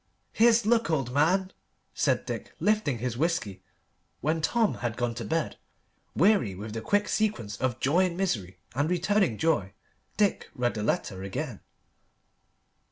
[0.33, 1.53] "Here's luck, old man!"
[1.93, 3.61] said Dick, lifting his whisky.
[4.19, 5.57] When Tom had gone to bed,
[6.15, 9.73] weary with the quick sequence of joy and misery and returning joy,
[10.17, 11.59] Dick read the letter again.